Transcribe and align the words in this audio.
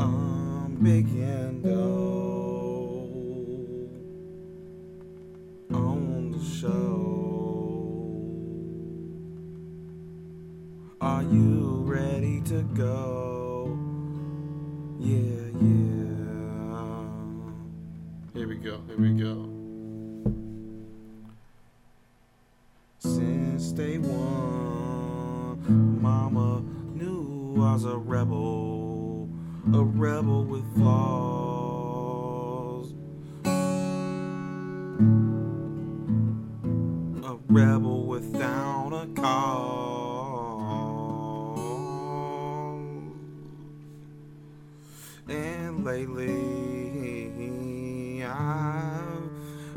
Um, 0.00 0.64
I'm 0.66 0.74
big 0.82 1.06
and 1.06 1.64
old 1.66 2.84
on 5.72 6.32
the 6.32 6.44
show. 6.44 6.70
Are 11.00 11.22
you 11.22 11.82
ready 11.86 12.40
to 12.42 12.62
go? 12.74 13.78
Yeah, 14.98 15.50
yeah. 15.60 17.06
Here 18.34 18.48
we 18.48 18.56
go. 18.56 18.80
Here 18.88 18.98
we 18.98 19.12
go. 19.12 19.48
Since 22.98 23.72
day 23.72 23.98
one, 23.98 25.60
Mama 26.02 26.62
knew 26.94 27.56
I 27.58 27.74
was 27.74 27.84
a 27.84 27.96
rebel, 27.96 28.73
a 29.72 29.82
rebel 29.82 30.44
with 30.44 30.64
flaws, 30.76 31.44
a 37.24 37.36
rebel 37.48 38.04
without 38.06 38.92
a 38.92 39.06
cause. 39.20 39.54
And 45.28 45.82
lately, 45.84 46.22
I've 48.22 49.30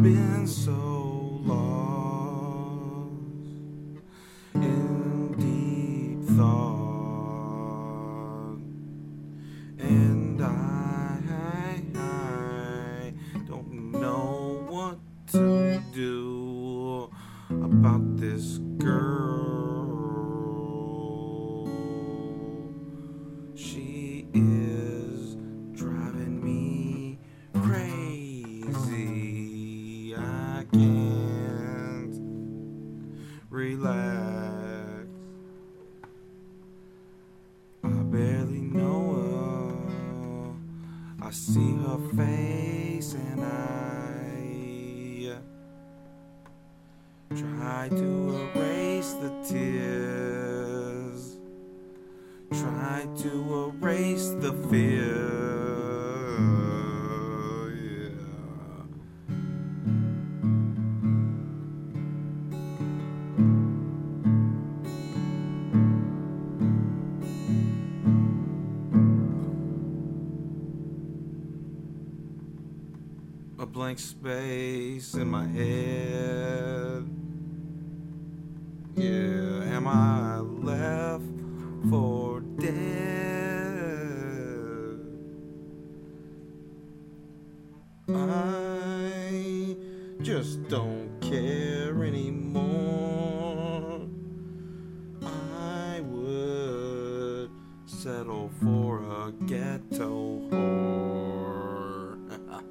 been 0.00 0.46
so 0.46 1.40
lost 1.44 2.01
about 17.82 18.16
this 18.16 18.58
girl. 18.78 19.31
To 47.96 48.50
erase 48.54 49.12
the 49.14 49.30
tears. 49.46 51.36
Try 52.50 53.06
to 53.18 53.72
erase 53.80 54.28
the 54.40 54.52
fear. 54.68 55.28
Yeah. 57.76 58.42
a 73.58 73.66
blank 73.66 73.98
space 73.98 75.14
in 75.14 75.28
my 75.28 75.46
head. 75.46 76.81
Yeah, 79.02 79.64
am 79.74 79.88
I 79.88 80.38
left 80.38 81.24
for 81.90 82.38
dead? 82.60 82.70
I 88.14 89.74
just 90.22 90.68
don't 90.68 91.10
care 91.20 92.04
anymore. 92.04 94.06
I 95.24 96.00
would 96.04 97.50
settle 97.86 98.52
for 98.62 99.00
a 99.00 99.32
ghetto 99.46 100.38
whore. 100.48 102.18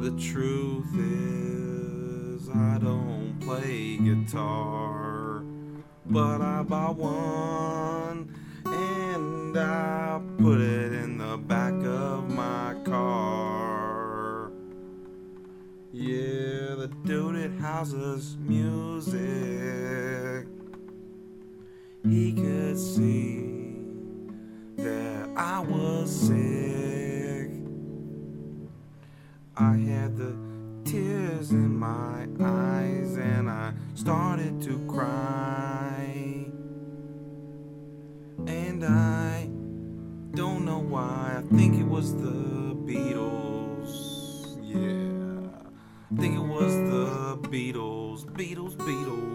The 0.00 0.12
truth 0.12 0.94
is, 0.96 1.47
I 2.54 2.78
don't 2.78 3.38
play 3.40 3.98
guitar, 3.98 5.42
but 6.06 6.40
I 6.40 6.62
bought 6.62 6.96
one 6.96 8.34
and 8.64 9.58
I 9.58 10.20
put 10.38 10.60
it 10.60 10.92
in 10.94 11.18
the 11.18 11.36
back 11.36 11.74
of 11.84 12.30
my 12.30 12.74
car. 12.84 14.50
Yeah, 15.92 16.74
the 16.76 16.90
dude 17.04 17.36
that 17.36 17.60
houses 17.60 18.36
music, 18.40 19.18
he 22.02 22.32
could 22.32 22.78
see 22.78 23.76
that 24.76 25.28
I 25.36 25.60
was 25.60 26.10
sick. 26.10 27.50
I 29.56 29.76
had 29.76 30.16
the 30.16 30.47
tears 31.38 31.50
in 31.50 31.76
my 31.78 32.26
eyes 32.40 33.16
and 33.16 33.48
I 33.48 33.72
started 33.94 34.60
to 34.62 34.78
cry. 34.86 36.46
And 38.46 38.84
I 38.84 39.48
don't 40.34 40.64
know 40.64 40.78
why. 40.78 41.36
I 41.38 41.56
think 41.56 41.78
it 41.78 41.86
was 41.86 42.14
the 42.14 42.74
Beatles. 42.86 44.58
Yeah. 44.62 45.50
I 46.10 46.20
think 46.20 46.36
it 46.36 46.46
was 46.46 46.74
the 46.74 47.38
Beatles. 47.48 48.24
Beatles, 48.24 48.76
Beatles. 48.76 49.27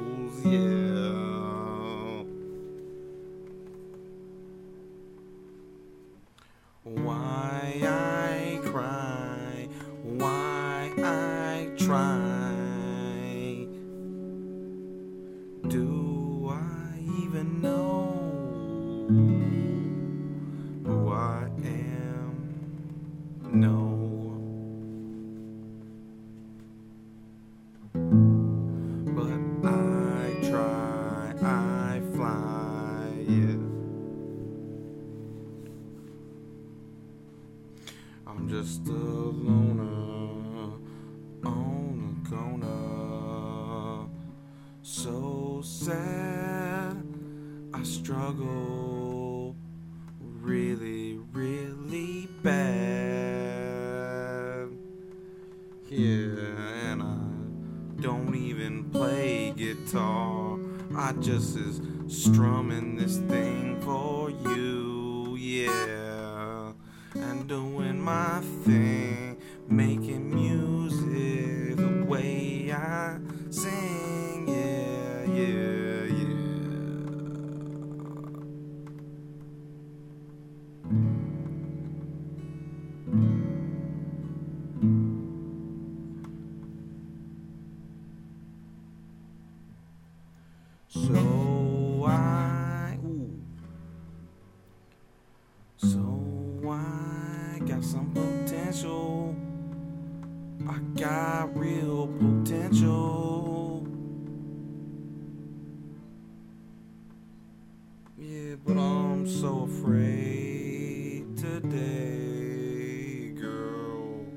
Sad, 45.84 47.04
I 47.74 47.84
struggle 47.84 49.54
really, 50.22 51.18
really 51.34 52.30
bad. 52.42 52.54
Yeah, 55.90 56.90
and 56.90 57.04
I 57.04 57.18
don't 58.02 58.34
even 58.34 58.92
play 58.92 59.52
guitar. 59.58 60.58
I 60.96 61.12
just 61.20 61.58
is 61.58 61.82
strumming 62.08 62.96
this 62.96 63.18
thing 63.18 63.82
for 63.82 64.30
you, 64.30 65.36
yeah. 65.38 66.72
And 67.14 67.46
doing 67.50 68.00
my 68.00 68.40
thing, 68.64 69.36
making 69.68 70.34
music 70.34 71.76
the 71.76 72.06
way 72.06 72.72
I 72.72 73.18
sing, 73.50 73.93
So 90.94 92.06
I. 92.06 93.00
So 95.78 96.62
I 96.70 97.60
got 97.66 97.84
some 97.84 98.12
potential. 98.14 99.36
I 100.70 100.78
got 100.96 101.58
real 101.58 102.10
potential. 102.20 103.88
Yeah, 108.16 108.56
but 108.64 108.78
I'm 108.78 109.28
so 109.28 109.64
afraid 109.64 111.36
today, 111.36 113.30
girl. 113.32 114.28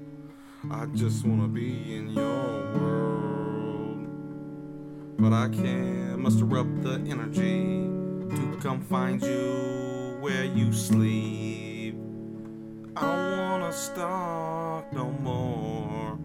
I 0.71 0.87
just 0.95 1.27
wanna 1.27 1.49
be 1.49 1.97
in 1.97 2.09
your 2.09 2.73
world. 2.81 4.09
But 5.19 5.35
I 5.35 5.49
can't 5.51 6.06
muster 6.19 6.59
up 6.59 6.67
the 6.83 6.95
energy 7.09 7.89
to 8.31 8.59
come 8.61 8.81
find 8.81 9.23
you 9.23 10.17
where 10.21 10.45
you 10.45 10.73
sleep. 10.73 11.95
I 12.97 13.01
don't 13.03 13.39
wanna 13.39 13.73
stalk 13.73 14.93
no 14.93 15.11
more. 15.11 16.19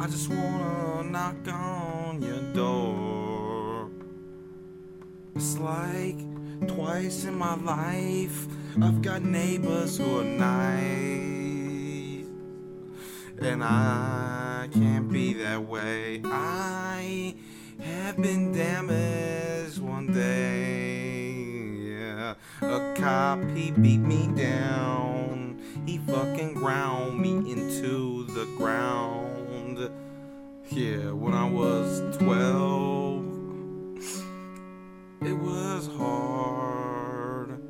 I 0.00 0.06
just 0.06 0.28
wanna 0.28 1.04
knock 1.04 1.48
on 1.48 2.22
your 2.22 2.42
door. 2.54 3.90
It's 5.36 5.58
like 5.58 6.18
twice 6.66 7.24
in 7.24 7.38
my 7.38 7.54
life 7.56 8.46
I've 8.82 9.02
got 9.02 9.22
neighbors 9.22 9.98
who 9.98 10.20
are 10.20 10.24
nice. 10.24 11.10
And 13.40 13.64
I 13.64 14.68
can't 14.72 15.10
be 15.10 15.34
that 15.34 15.66
way. 15.66 16.20
I 16.24 17.34
have 17.82 18.16
been 18.16 18.52
damaged 18.52 19.78
one 19.78 20.12
day. 20.12 21.32
Yeah, 21.96 22.34
a 22.62 22.94
cop 22.96 23.42
he 23.54 23.70
beat 23.70 24.00
me 24.00 24.28
down. 24.36 25.60
He 25.86 25.98
fucking 25.98 26.54
ground 26.54 27.20
me 27.20 27.50
into 27.50 28.24
the 28.26 28.46
ground. 28.56 29.90
Yeah, 30.70 31.10
when 31.10 31.34
I 31.34 31.50
was 31.50 32.16
12, 32.18 33.24
it 35.22 35.32
was 35.32 35.88
hard 35.98 37.60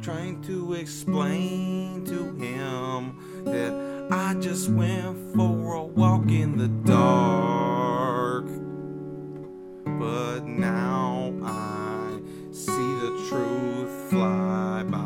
trying 0.00 0.40
to 0.42 0.74
explain 0.74 2.04
to 2.04 2.32
him 2.34 3.44
that 3.44 4.08
I 4.10 4.34
just 4.40 4.68
went 4.68 5.34
for 5.34 5.74
a 5.74 5.84
walk 5.84 6.28
in 6.28 6.58
the 6.58 6.68
dark. 6.68 7.71
Now 10.58 11.32
I 11.42 12.20
see 12.52 12.72
the 12.72 13.26
truth 13.28 14.10
fly 14.10 14.82
by. 14.84 14.98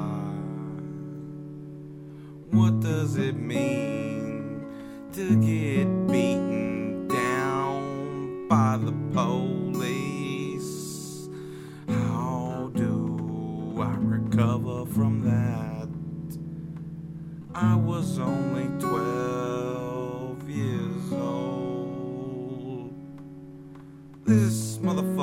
What 2.51 2.81
does 2.81 3.17
it 3.17 3.37
mean 3.37 4.67
to 5.13 5.37
get 5.41 5.87
beaten 6.13 7.07
down 7.09 8.49
by 8.49 8.77
the 8.79 8.93
police? 9.13 10.59
How 11.89 12.71
do 12.75 13.79
I 13.81 13.95
recover 13.99 14.85
from 14.87 15.23
that? 15.23 15.89
I 17.55 17.75
was 17.77 18.19
only 18.19 18.67
12 18.81 20.51
years 20.51 21.13
old. 21.13 22.93
This 24.27 24.66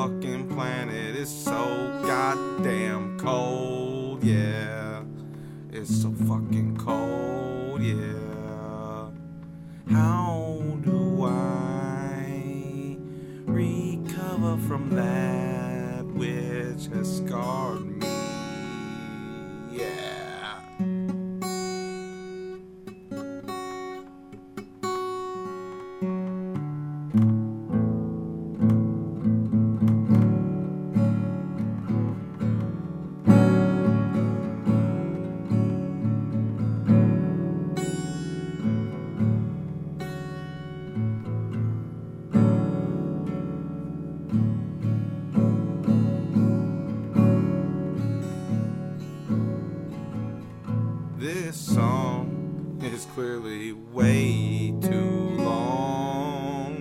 motherfucking 0.07 0.53
planet 0.53 1.15
is 1.15 1.29
so 1.29 2.01
goddamn 2.05 3.17
cold, 3.19 4.23
yeah. 4.23 5.03
It's 5.71 6.01
so 6.01 6.11
fucking 6.11 6.77
cold, 6.77 7.81
yeah. 7.81 9.09
How 9.89 10.61
do 10.81 11.25
I 11.25 12.97
recover 13.45 14.57
from 14.67 14.89
that 14.95 16.05
which 16.05 16.87
has 16.87 17.17
scarred 17.17 17.85
me? 17.85 18.07
Yeah. 19.71 20.02
Clearly 53.13 53.73
way 53.73 54.73
too 54.81 55.35
long. 55.37 56.73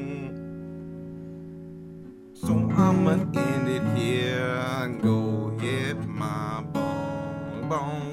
So 2.32 2.54
I'ma 2.74 3.12
end 3.36 3.68
it 3.68 3.98
here 3.98 4.48
and 4.78 5.02
go 5.02 5.50
hit 5.60 5.98
my 6.06 6.62
bong, 6.72 7.68
bong. 7.68 8.11